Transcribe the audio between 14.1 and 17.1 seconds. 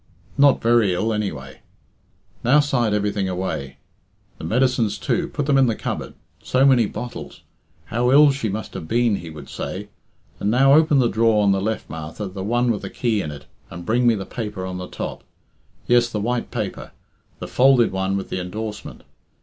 the paper on the top. Yes, the white paper.